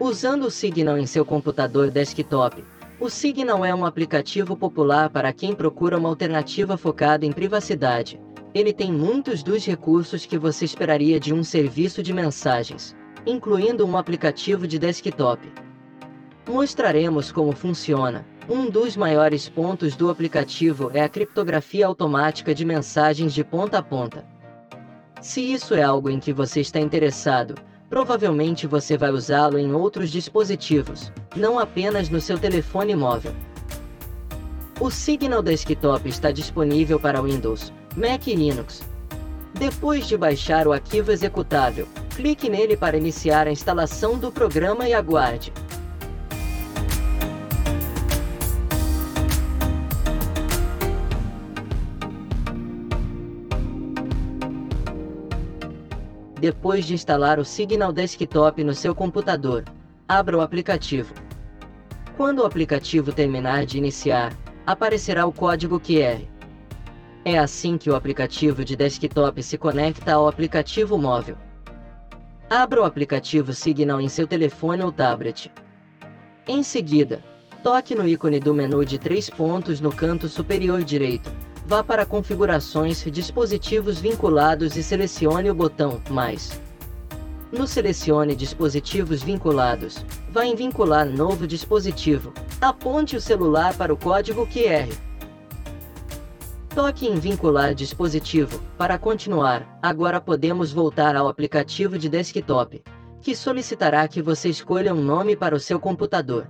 [0.00, 2.64] Usando o Signal em seu computador desktop,
[3.00, 8.20] o Signal é um aplicativo popular para quem procura uma alternativa focada em privacidade.
[8.54, 12.94] Ele tem muitos dos recursos que você esperaria de um serviço de mensagens,
[13.26, 15.52] incluindo um aplicativo de desktop.
[16.48, 18.24] Mostraremos como funciona.
[18.48, 23.82] Um dos maiores pontos do aplicativo é a criptografia automática de mensagens de ponta a
[23.82, 24.24] ponta.
[25.20, 27.56] Se isso é algo em que você está interessado,
[27.88, 33.32] provavelmente você vai usá-lo em outros dispositivos, não apenas no seu telefone móvel.
[34.80, 38.82] O Signal Desktop está disponível para Windows, Mac e Linux.
[39.54, 44.94] Depois de baixar o arquivo executável, clique nele para iniciar a instalação do programa e
[44.94, 45.52] aguarde.
[56.40, 59.64] Depois de instalar o Signal Desktop no seu computador,
[60.08, 61.12] abra o aplicativo.
[62.16, 64.32] Quando o aplicativo terminar de iniciar,
[64.64, 66.22] aparecerá o código QR.
[67.24, 71.36] É assim que o aplicativo de desktop se conecta ao aplicativo móvel.
[72.48, 75.50] Abra o aplicativo Signal em seu telefone ou tablet.
[76.46, 77.22] Em seguida,
[77.64, 81.30] toque no ícone do menu de três pontos no canto superior direito,
[81.68, 86.58] Vá para Configurações Dispositivos vinculados e selecione o botão Mais.
[87.52, 92.32] No Selecione Dispositivos vinculados, vá em Vincular novo dispositivo.
[92.58, 94.88] Aponte o celular para o código QR.
[96.74, 98.62] Toque em Vincular dispositivo.
[98.78, 102.82] Para continuar, agora podemos voltar ao aplicativo de desktop,
[103.20, 106.48] que solicitará que você escolha um nome para o seu computador.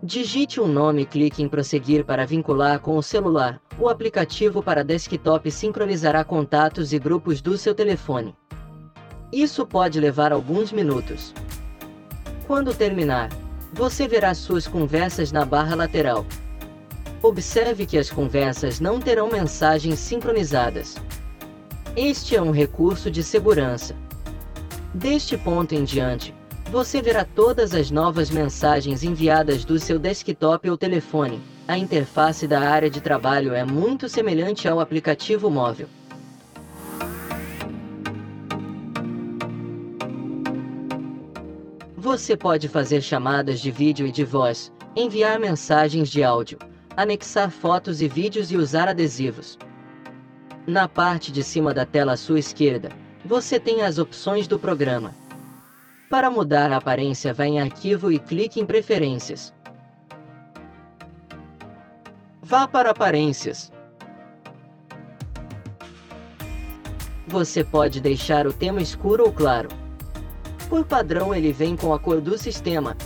[0.00, 3.60] Digite um nome e clique em Prosseguir para vincular com o celular.
[3.80, 8.32] O aplicativo para desktop sincronizará contatos e grupos do seu telefone.
[9.32, 11.34] Isso pode levar alguns minutos.
[12.46, 13.28] Quando terminar,
[13.72, 16.24] você verá suas conversas na barra lateral.
[17.20, 20.94] Observe que as conversas não terão mensagens sincronizadas.
[21.96, 23.96] Este é um recurso de segurança.
[24.94, 26.32] Deste ponto em diante,
[26.70, 31.40] você verá todas as novas mensagens enviadas do seu desktop ou telefone.
[31.66, 35.88] A interface da área de trabalho é muito semelhante ao aplicativo móvel.
[41.96, 46.58] Você pode fazer chamadas de vídeo e de voz, enviar mensagens de áudio,
[46.96, 49.58] anexar fotos e vídeos e usar adesivos.
[50.66, 52.90] Na parte de cima da tela à sua esquerda,
[53.24, 55.14] você tem as opções do programa.
[56.08, 59.54] Para mudar a aparência vá em Arquivo e clique em Preferências.
[62.40, 63.70] Vá para Aparências.
[67.26, 69.68] Você pode deixar o tema escuro ou claro.
[70.70, 72.96] Por padrão ele vem com a cor do sistema,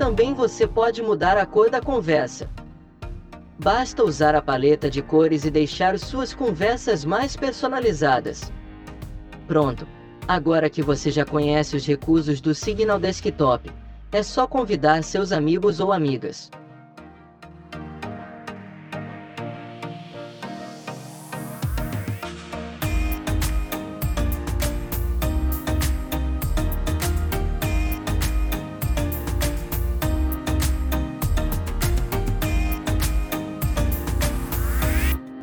[0.00, 2.48] Também você pode mudar a cor da conversa.
[3.62, 8.50] Basta usar a paleta de cores e deixar suas conversas mais personalizadas.
[9.46, 9.86] Pronto!
[10.26, 13.70] Agora que você já conhece os recursos do Signal Desktop,
[14.10, 16.50] é só convidar seus amigos ou amigas.